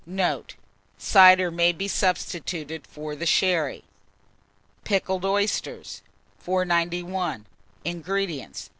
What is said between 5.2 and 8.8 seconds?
OYSTERS. 491. INGREDIENTS.